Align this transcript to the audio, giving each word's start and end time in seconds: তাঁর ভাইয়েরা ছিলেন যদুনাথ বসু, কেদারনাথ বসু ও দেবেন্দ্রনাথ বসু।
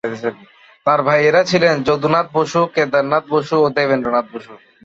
তাঁর 0.85 0.99
ভাইয়েরা 1.07 1.41
ছিলেন 1.43 1.75
যদুনাথ 1.87 2.27
বসু, 2.33 2.61
কেদারনাথ 2.73 3.25
বসু 3.33 3.55
ও 3.61 3.67
দেবেন্দ্রনাথ 3.77 4.25
বসু। 4.33 4.53